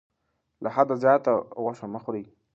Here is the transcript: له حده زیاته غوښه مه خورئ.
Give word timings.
له 0.63 0.69
حده 0.75 0.95
زیاته 1.03 1.33
غوښه 1.63 1.85
مه 1.93 1.99
خورئ. 2.03 2.23